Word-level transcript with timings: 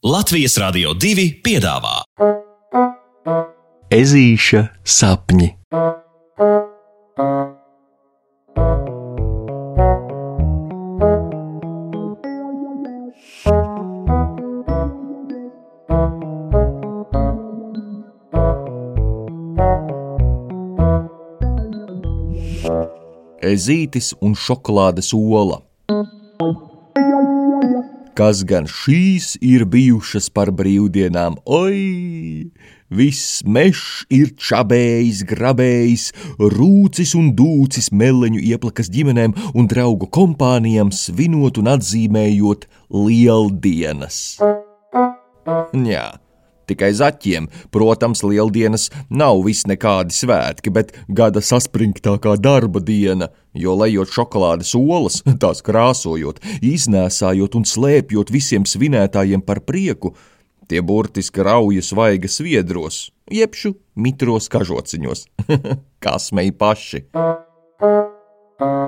Latvijas 0.00 0.54
Rādio 0.56 0.94
2 0.96 1.42
piedāvā 1.44 1.98
Ezīša 3.92 4.62
sapņi. 4.80 5.50
Ezītis 23.44 24.14
un 24.24 24.32
šokolādes 24.32 25.12
ola. 25.12 25.60
Kas 28.20 28.42
gan 28.44 28.66
šīs 28.68 29.38
ir 29.40 29.62
bijušas 29.64 30.26
par 30.36 30.50
brīvdienām? 30.52 31.38
Oi! 31.48 32.50
Viss 32.92 33.40
mežs 33.48 34.02
ir 34.12 34.34
čabējis, 34.36 35.22
grabējis, 35.30 36.04
rūcis 36.36 37.14
un 37.16 37.30
dūcis 37.38 37.88
meleņu 37.96 38.42
ieplakas 38.44 38.92
ģimenēm 38.92 39.32
un 39.54 39.70
draugu 39.72 40.10
kompānijām 40.12 40.92
svinot 40.92 41.62
un 41.62 41.72
atzīmējot 41.78 42.68
lieldienas. 42.92 44.18
Jā, 45.72 46.04
tikai 46.70 46.92
zaķiem. 46.96 47.48
Protams, 47.74 48.24
lieldienas 48.26 48.88
nav 49.10 49.42
vis 49.46 49.64
nekādi 49.68 50.16
svētki, 50.16 50.72
bet 50.74 50.94
gada 51.08 51.42
saspringtākā 51.44 52.36
darba 52.40 52.82
diena, 52.82 53.30
jo 53.54 53.76
lejot 53.78 54.12
šokolādes 54.14 54.74
olas, 54.78 55.20
tās 55.42 55.64
krāsojot, 55.66 56.42
iznēsājot 56.62 57.58
un 57.60 57.66
slēpjot 57.68 58.32
visiem 58.34 58.68
svinētājiem 58.68 59.44
par 59.46 59.64
prieku, 59.66 60.14
tie 60.70 60.82
burtiski 60.86 61.42
rauja 61.42 61.82
svaigas 61.82 62.38
viedros, 62.44 63.08
jebšu 63.30 63.74
mitros 63.98 64.48
kažociņos, 64.52 65.26
kā 66.04 66.16
smēji 66.22 66.56
paši. 66.62 67.04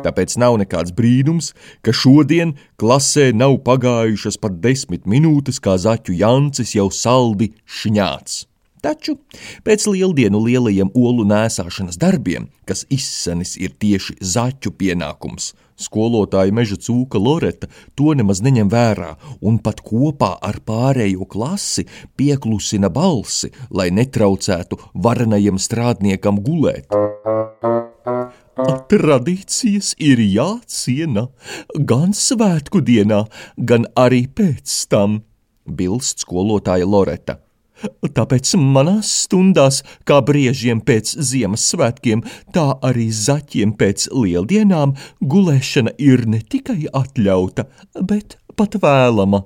Tāpēc 0.02 0.36
nav 0.42 0.58
nekāds 0.62 0.94
brīnums, 0.96 1.52
ka 1.82 1.94
šodien 1.94 2.56
klasē 2.80 3.30
nav 3.34 3.60
pagājušas 3.66 4.40
pat 4.42 4.60
desmit 4.64 5.06
minūtes, 5.06 5.62
kā 5.62 5.78
zaķu 5.78 6.16
Jancis 6.18 6.74
jau 6.76 6.88
saldi 6.90 7.52
šņāts. 7.66 8.46
Taču 8.82 9.14
pēc 9.62 9.84
lieldienu 9.86 10.40
lielajiem 10.42 10.88
olu 10.98 11.22
nēsāšanas 11.30 12.00
darbiem, 12.02 12.48
kas 12.66 12.82
izsenis 12.90 13.54
ir 13.54 13.76
tieši 13.78 14.16
zaķu 14.18 14.72
pienākums, 14.74 15.52
skolotāja 15.78 16.50
meža 16.50 16.80
cūka 16.82 17.20
Loreta 17.22 17.70
to 17.94 18.10
nemaz 18.18 18.42
neņem 18.42 18.72
vērā 18.72 19.12
un 19.38 19.60
pat 19.62 19.84
kopā 19.86 20.32
ar 20.42 20.58
pārējo 20.66 21.28
klasi 21.30 21.86
pieklusina 22.18 22.90
balsi, 22.90 23.52
lai 23.70 23.92
netraucētu 23.94 24.80
varenajam 25.06 25.62
strādniekam 25.62 26.42
gulēt. 26.42 26.90
Tradīcijas 28.52 29.94
ir 29.96 30.20
jāciena 30.20 31.28
gan 31.88 32.12
svētku 32.12 32.82
dienā, 32.84 33.24
gan 33.56 33.86
arī 33.96 34.26
pēc 34.28 34.74
tam, 34.92 35.22
bilst 35.64 36.26
skolotāja 36.26 36.84
Loreta. 36.84 37.38
Tāpēc 37.82 38.52
manās 38.60 39.08
stundās, 39.24 39.80
kā 40.06 40.20
briežiem 40.22 40.82
pēc 40.84 41.16
Ziemassvētkiem, 41.30 42.22
tā 42.54 42.66
arī 42.84 43.08
zaķiem 43.10 43.72
pēc 43.78 44.10
lieldienām, 44.12 44.94
gulēšana 45.18 45.96
ir 45.98 46.26
ne 46.28 46.42
tikai 46.44 46.84
atļauta, 46.92 47.66
bet 47.98 48.36
pat 48.54 48.76
vēlama. 48.82 49.42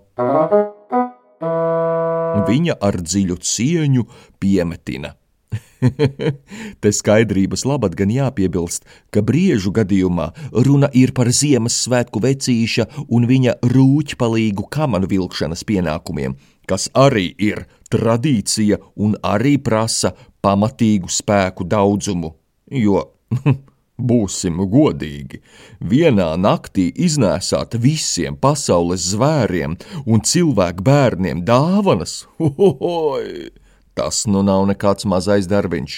Viņa 2.47 2.77
ar 2.83 2.99
dziļu 3.01 3.39
cieņu 3.41 4.05
piemetina. 4.43 5.15
Te 6.83 6.93
skaidrības 6.93 7.65
labad 7.69 7.95
gan 7.99 8.11
jāpiebilst, 8.13 8.87
ka 9.15 9.23
briežu 9.27 9.73
gadījumā 9.77 10.31
runa 10.67 10.91
ir 10.97 11.13
par 11.17 11.31
Ziemassvētku 11.31 12.23
vecīša 12.25 12.89
un 13.07 13.29
viņa 13.31 13.59
rūķpalīgu 13.75 14.67
kamanu 14.73 15.11
vilkšanas 15.11 15.65
pienākumiem, 15.69 16.37
kas 16.67 16.89
arī 16.97 17.29
ir 17.39 17.67
tradīcija 17.93 18.81
un 18.97 19.15
arī 19.23 19.57
prasa 19.63 20.15
pamatīgu 20.43 21.13
spēku 21.13 21.69
daudzumu, 21.69 22.35
jo 22.73 23.05
Būsim 23.97 24.59
godīgi, 24.69 25.39
vienā 25.81 26.27
naktī 26.37 26.91
iznēsāt 27.07 27.79
visiem 27.81 28.37
pasaules 28.37 29.07
zvēriem 29.15 29.77
un 30.05 30.21
cilvēku 30.21 30.85
bērniem 30.85 31.41
dāvanas. 31.49 32.27
Hohoj! 32.37 33.49
Tas 33.97 34.27
nu 34.29 34.43
nav 34.45 34.67
nekāds 34.69 35.09
mazais 35.09 35.47
darbiņš. 35.49 35.95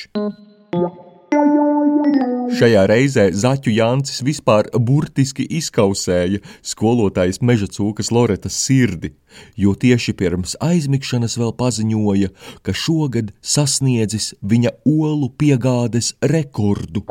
Šajā 2.59 2.83
reizē 2.89 3.25
Zaķu 3.35 3.71
Jancis 3.75 4.23
vispār 4.25 4.71
burtiski 4.89 5.45
izkausēja 5.59 6.39
skolotājas 6.63 7.43
meža 7.43 7.67
cūkas 7.75 8.11
Loretas 8.15 8.55
sirdi, 8.63 9.11
jo 9.59 9.75
tieši 9.75 10.13
pirms 10.17 10.57
aizmigšanas 10.63 11.37
vēl 11.43 11.53
paziņoja, 11.59 12.29
ka 12.63 12.73
šogad 12.73 13.33
sasniedzis 13.43 14.35
viņa 14.41 14.71
olu 14.87 15.29
piegādes 15.35 16.15
rekordu. 16.23 17.03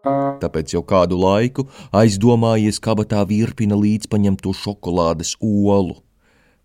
Tāpēc 0.00 0.72
jau 0.74 0.80
kādu 0.86 1.18
laiku 1.20 1.66
aizdomājies 1.92 2.80
kabatā 2.80 3.20
virpina 3.28 3.76
līdzpaņemto 3.76 4.54
šokolādes 4.56 5.34
olu. 5.44 5.98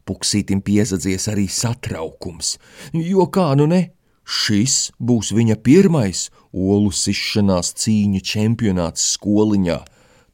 Puksītim 0.06 0.62
piezadzies 0.62 1.28
arī 1.32 1.48
satraukums, 1.50 2.56
jo 2.94 3.26
kā 3.34 3.50
nu 3.58 3.66
ne, 3.68 3.82
šis 4.24 4.94
būs 5.02 5.34
viņa 5.36 5.58
pirmais 5.66 6.28
olu 6.54 6.94
sišanās 6.94 7.74
cīņu 7.82 8.22
čempionāts 8.22 9.10
skoliņā. 9.16 9.80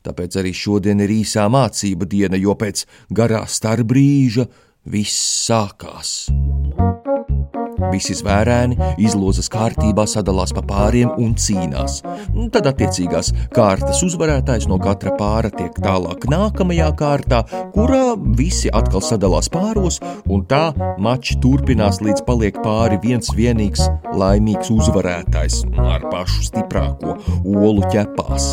Tāpēc 0.01 0.38
arī 0.41 0.51
šodien 0.57 1.01
ir 1.06 1.13
īsā 1.22 1.45
mācība 1.53 2.09
diena, 2.09 2.38
jo 2.38 2.57
pēc 2.57 2.85
garā 3.13 3.45
starbrīža 3.47 4.50
viss 4.91 5.47
sākās. 5.47 6.28
Visi 7.89 8.15
zvērēni 8.17 8.77
izlozas 9.01 9.49
kārtībā 9.51 10.05
sadalās 10.09 10.53
pa 10.55 10.63
pāriem 10.67 11.11
un 11.21 11.33
cīnās. 11.39 12.01
Tad 12.53 12.69
attiecīgās 12.71 13.31
kārtas 13.55 14.03
uzvarētājs 14.05 14.67
no 14.71 14.79
katra 14.81 15.15
pāra 15.19 15.51
tiek 15.55 15.75
tālāk 15.81 16.27
nākamajā 16.31 16.89
kārtā, 16.99 17.43
kurā 17.75 18.15
visi 18.37 18.71
atkal 18.73 19.03
sadalās 19.05 19.51
pāros, 19.51 20.01
un 20.29 20.45
tā 20.49 20.63
mačs 21.01 21.37
turpinās 21.43 22.01
līdz 22.05 22.25
paliek 22.27 22.59
pāri 22.63 22.99
viens 23.03 23.31
vienīgs 23.35 23.87
laimīgs 24.17 24.73
uzvarētājs 24.73 25.63
ar 25.81 26.09
pašu 26.11 26.51
stiprāko 26.51 27.17
olu 27.45 27.87
ķepās. 27.93 28.51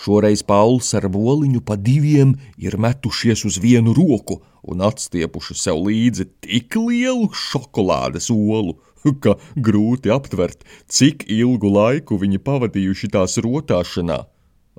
Šoreiz 0.00 0.40
Pauls 0.48 0.94
ar 0.96 1.10
boliņu 1.12 1.60
pa 1.68 1.76
diviem 1.76 2.32
ir 2.56 2.78
metušies 2.80 3.44
uz 3.48 3.58
vienu 3.60 3.92
roku 3.96 4.38
un 4.64 4.80
atstiepuši 4.86 5.56
sev 5.60 5.82
līdzi 5.88 6.24
tik 6.46 6.76
lielu 6.80 7.28
šokolādes 7.36 8.30
olu, 8.32 8.78
ka 9.22 9.36
grūti 9.56 10.12
aptvert, 10.14 10.64
cik 10.88 11.26
ilgu 11.28 11.72
laiku 11.74 12.16
viņi 12.22 12.40
pavadījuši 12.46 13.10
tās 13.16 13.36
rotāšanā. 13.44 14.22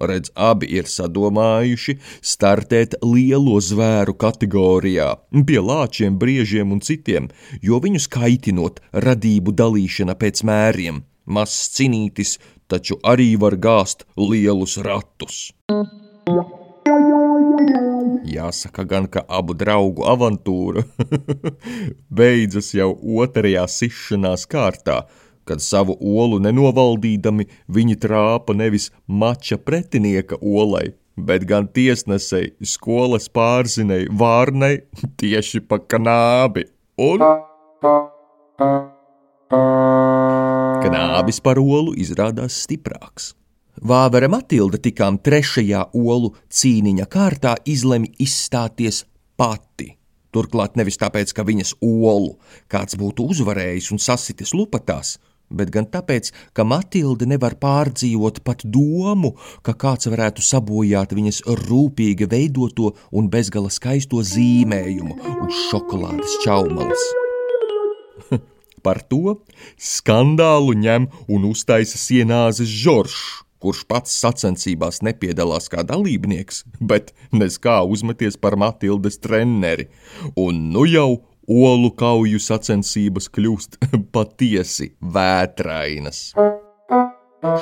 Redz, 0.02 0.32
abi 0.34 0.72
ir 0.74 0.88
sadomājuši 0.90 1.98
startēt 2.26 2.96
lielo 3.06 3.60
zvēru 3.62 4.16
kategorijā, 4.18 5.12
pie 5.46 5.60
lāčiem, 5.62 6.18
briežiem 6.18 6.74
un 6.74 6.82
citiem, 6.82 7.30
jo 7.62 7.78
viņus 7.84 8.10
kaitinot 8.10 8.82
radību 9.06 9.54
dalīšana 9.54 10.18
pēc 10.18 10.42
mēriem. 10.48 11.04
Mazs 11.30 11.70
cinītis 11.76 12.40
taču 12.72 12.98
arī 13.14 13.34
var 13.44 13.58
gāzt 13.60 14.06
lielus 14.16 14.78
ratus. 14.86 15.44
Jāsaka 18.32 18.86
gan, 18.88 19.08
ka 19.12 19.24
abu 19.40 19.56
draugu 19.58 20.06
avantūra 20.08 20.84
beidzas 22.20 22.72
jau 22.78 22.94
otrajā 23.24 23.66
sišanās 23.70 24.48
kārtā, 24.52 25.02
kad 25.46 25.64
savu 25.64 25.98
olu 26.00 26.40
nenovaldīdami 26.44 27.48
viņi 27.76 28.00
trāpa 28.06 28.56
nevis 28.58 28.90
mača 29.08 29.58
pretinieka 29.58 30.40
olai, 30.42 30.92
bet 31.18 31.46
gan 31.50 31.68
tiesnesei, 31.68 32.54
skolas 32.64 33.28
pārzinei, 33.30 34.08
vārnei 34.24 34.84
tieši 35.22 35.66
pa 35.68 35.82
kanābi. 35.82 36.70
Un 37.02 37.26
kanābis 40.82 41.40
par 41.44 41.62
olu 41.62 41.94
izrādās 42.00 42.58
stiprāks. 42.66 43.32
Vāvera 43.82 44.28
Matilda 44.30 44.78
tikām 44.82 45.18
trešajā 45.24 45.88
olu 45.98 46.34
cīniņa 46.52 47.08
kārtā 47.10 47.56
izlemj 47.66 48.12
izstāties 48.22 49.06
pati. 49.40 49.96
Turklāt 50.32 50.78
nevis 50.80 51.00
tāpēc, 51.00 51.34
ka 51.36 51.44
viņas 51.48 51.76
olu 51.84 52.38
kāds 52.72 52.96
būtu 53.00 53.26
uzvarējis 53.34 53.92
un 53.96 54.00
sasitis 54.00 54.54
lupatās, 54.56 55.18
bet 55.52 55.72
gan 55.74 55.88
tāpēc, 55.92 56.32
ka 56.56 56.64
Matilde 56.68 57.28
nevar 57.28 57.58
pārdzīvot 57.60 58.40
pat 58.48 58.64
domu, 58.64 59.34
ka 59.66 59.76
kāds 59.76 60.08
varētu 60.12 60.44
sabojāt 60.46 61.16
viņas 61.18 61.44
rūpīgi 61.66 62.30
veidoto 62.32 62.94
un 63.12 63.28
bezgala 63.34 63.72
skaisto 63.74 64.24
zīmējumu 64.24 65.20
uz 65.48 65.66
šokolādes 65.72 66.40
čaumalas. 66.46 67.21
Par 68.84 69.02
to 69.06 69.38
skandālu 69.78 70.76
ņem 70.78 71.08
un 71.30 71.48
uztaisa 71.50 72.00
sienāzes 72.02 72.70
Žoržs, 72.82 73.46
kurš 73.62 73.84
pats 73.90 74.14
sacensībās 74.24 75.02
nepiedalās 75.06 75.70
kā 75.70 75.86
dalībnieks, 75.86 76.64
bet 76.82 77.14
nez 77.32 77.60
kā 77.62 77.82
uzmeties 77.86 78.40
par 78.42 78.58
Matildes 78.58 79.22
treneri, 79.22 79.90
un 80.36 80.72
nu 80.74 80.88
jau 80.90 81.22
olu 81.52 81.94
kauju 81.98 82.42
sacensības 82.42 83.30
kļūst 83.34 83.80
patiesi 84.16 84.94
vētrainas. 85.02 86.32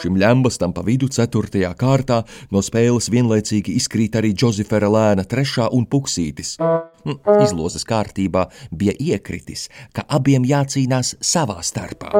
Šim 0.01 0.17
ļambastam 0.19 0.73
pa 0.75 0.83
vidu 0.85 1.07
ceturtajā 1.11 1.71
kārtā 1.79 2.21
no 2.51 2.61
spēles 2.65 3.09
vienlaicīgi 3.13 3.75
izkrīt 3.79 4.17
arī 4.19 4.33
Džozefera 4.35 4.89
lēna 4.91 5.25
trešā 5.27 5.69
un 5.75 5.85
puksītis. 5.87 6.57
Hm, 6.59 7.19
izlozes 7.45 7.87
kārtībā 7.87 8.47
bija 8.75 8.95
iekritis, 8.99 9.69
ka 9.95 10.03
abiem 10.07 10.47
jācīnās 10.47 11.15
savā 11.23 11.61
starpā. 11.63 12.11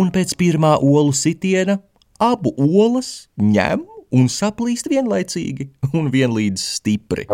Un 0.00 0.10
pēc 0.14 0.34
pirmā 0.40 0.76
olu 0.82 1.14
sitiena 1.14 1.78
abu 2.18 2.54
olas 2.58 3.28
ņem 3.38 3.84
un 4.18 4.30
saplīst 4.32 4.88
vienlaicīgi 4.90 5.68
un 5.94 6.08
vienlīdz 6.14 6.64
stipri 6.78 7.28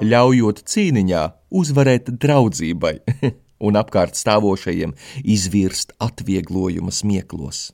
ļaujot 0.00 0.62
cīniņā 0.68 1.22
uzvarēt 1.60 2.10
draudzībai 2.22 2.94
un 3.60 3.78
apkārt 3.80 4.18
stāvošajiem 4.18 4.96
izvirst 5.24 5.94
atvieglojuma 6.02 6.92
smieklos. 6.94 7.70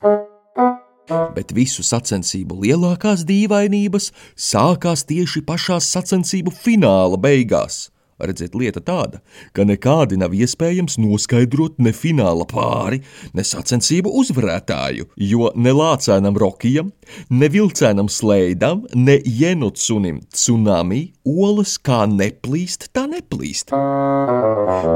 Bet 1.07 1.53
visu 1.55 1.85
sacensību 1.87 2.59
lielākās 2.65 3.23
dīvainības 3.27 4.11
sākās 4.35 5.05
tieši 5.07 5.45
pašās 5.47 5.91
sacensību 5.95 6.51
fināla 6.51 7.19
beigās– 7.21 7.85
Redziet, 8.17 8.55
lieta 8.57 8.81
tāda, 8.81 9.19
ka 9.53 9.61
nekādi 9.61 10.17
nav 10.17 10.33
iespējams 10.33 10.95
noskaidrot 10.97 11.75
ne 11.77 11.91
fināla 11.93 12.47
pāri, 12.49 13.03
ne 13.37 13.45
sacensību 13.45 14.09
uzvarētāju, 14.23 15.05
jo 15.21 15.51
ne 15.53 15.73
lācēnam 15.77 16.39
Rokijam, 16.41 16.89
ne 17.29 17.49
vilcēnam 17.51 18.09
Sleidam, 18.11 18.83
ne 18.95 19.17
Jenucunim 19.25 20.19
Tsunami 20.33 21.01
olas 21.27 21.75
kā 21.81 22.05
neplīst, 22.09 22.89
tā 22.95 23.05
neplīst. 23.09 23.73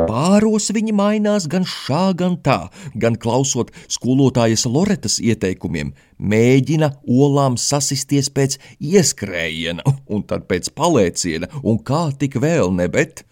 Pāros 0.09 0.71
viņi 0.75 0.95
mainās 0.95 1.47
gan 1.51 1.67
šā, 1.67 2.03
gan 2.17 2.37
tā, 2.43 2.59
gan 2.95 3.17
klausot 3.19 3.71
skolotājas 3.91 4.65
Loretas 4.69 5.19
ieteikumiem, 5.23 5.93
mēģina 6.17 6.93
olām 7.07 7.57
sasisties 7.59 8.31
pēc 8.33 8.57
ieskrējiena, 8.79 9.85
un 10.13 10.23
tad 10.27 10.47
pēc 10.51 10.71
palēciena, 10.77 11.51
un 11.63 11.81
kā 11.83 12.07
tik 12.17 12.39
vēl 12.41 12.73
ne, 12.75 12.87
bet 12.91 13.25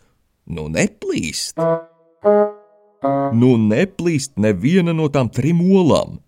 nu 0.50 0.68
neplīst. 0.72 1.60
Nu 3.32 3.54
neplīst 3.56 4.36
neviena 4.36 4.92
no 4.96 5.08
tām 5.14 5.30
trim 5.32 5.62
olām. 5.64 6.20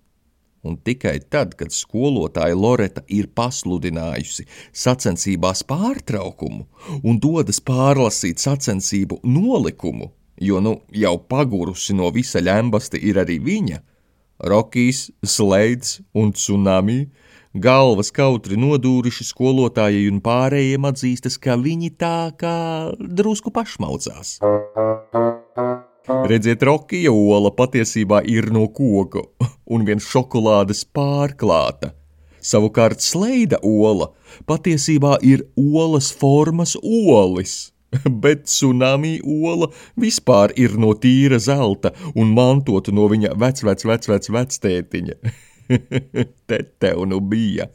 Un 0.62 0.76
tikai 0.78 1.16
tad, 1.34 1.56
kad 1.58 1.74
skolotāja 1.74 2.54
Loreta 2.54 3.02
ir 3.10 3.32
pasludinājusi 3.34 4.46
sacensībās 4.84 5.64
pārtraukumu 5.66 6.68
un 7.02 7.18
dodas 7.22 7.58
pārlasīt 7.66 8.44
sacensību 8.44 9.24
nolikumu, 9.26 10.12
jo 10.38 10.62
nu 10.62 10.76
jau 10.94 11.16
pagurusi 11.18 11.98
no 11.98 12.12
visa 12.14 12.44
ļembasta 12.46 13.02
ir 13.02 13.18
arī 13.24 13.40
viņa, 13.42 13.82
Rokijs, 14.42 15.10
Sleids 15.26 16.00
un 16.14 16.32
Tsunami 16.34 17.10
galvas 17.54 18.12
kautri 18.16 18.58
nodūruši 18.58 19.28
skolotājai 19.28 20.08
un 20.12 20.22
pārējiem 20.24 20.88
atzīstas, 20.88 21.38
ka 21.42 21.58
viņi 21.60 21.94
tā 22.00 22.32
kā 22.40 22.56
drusku 22.98 23.52
pašmaucās. 23.54 24.40
Redziet, 26.08 26.64
Rokija 26.66 27.12
ola 27.14 27.52
patiesībā 27.54 28.24
ir 28.26 28.50
no 28.54 28.68
koka 28.74 29.22
un 29.70 29.84
viens 29.86 30.06
šokolādes 30.10 30.82
pārklāta. 30.96 31.92
Savukārt 32.42 33.04
sleida 33.06 33.60
ola 33.62 34.10
patiesībā 34.50 35.20
ir 35.22 35.46
olas 35.58 36.10
formas 36.12 36.74
olis. 36.82 37.72
bet 38.24 38.46
tsunami 38.48 39.20
ola 39.24 39.68
vispār 40.00 40.54
ir 40.56 40.78
no 40.80 40.94
tīra 40.96 41.40
zelta 41.44 41.92
un 42.16 42.32
mantota 42.36 42.94
no 42.96 43.08
viņa 43.12 43.36
vecvec, 43.40 43.86
vecvec, 43.86 44.30
vectētiņa. 44.32 45.18
Te 46.48 46.60
tev 46.80 47.06
nu 47.08 47.20
bija. 47.20 47.68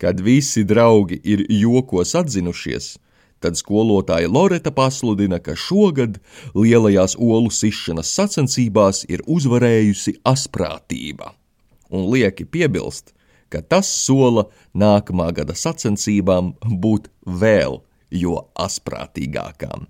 Kad 0.00 0.20
visi 0.20 0.64
draugi 0.66 1.20
ir 1.22 1.44
jokos 1.48 2.14
atzinušies, 2.18 2.96
tad 3.44 3.58
skolotāja 3.60 4.30
Loreta 4.32 4.72
pasludina, 4.72 5.36
ka 5.44 5.52
šogad 5.58 6.16
lielajās 6.56 7.18
olu 7.20 7.52
sišanas 7.52 8.08
sacensībās 8.16 9.04
ir 9.12 9.20
uzvarējusi 9.28 10.16
asprātība. 10.24 11.34
Un 11.92 12.08
lieki 12.12 12.44
piebilst, 12.48 13.12
ka 13.52 13.60
tas 13.60 13.86
sola 13.86 14.48
nākamā 14.74 15.28
gada 15.36 15.54
sacensībām 15.54 16.54
būt 16.64 17.10
vēl 17.28 17.82
jo 18.14 18.38
asprātīgākām. 18.58 19.86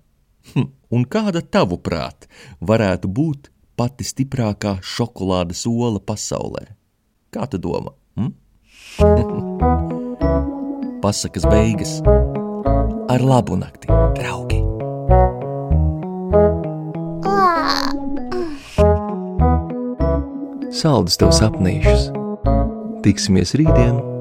Hm, 0.53 0.69
un 0.93 1.05
kāda 1.09 1.41
tavuprāt 1.41 2.27
varētu 2.61 3.09
būt 3.09 3.49
pati 3.79 4.05
stiprākā 4.05 4.77
šokolādes 4.83 5.65
ola 5.71 6.03
pasaulē? 6.03 6.67
Kā 7.33 7.47
tu 7.49 7.57
domā? 7.61 7.95
Hm? 8.19 8.35
Pasakas 11.05 11.45
beigas 11.49 11.99
ar 13.15 13.23
labu 13.23 13.55
nakti, 13.55 13.87
draugi! 14.17 14.59
Saldus 20.75 21.15
tev 21.21 21.31
sapnīšus! 21.35 22.09
Tiksimies 23.05 23.55
rītdien! 23.55 24.14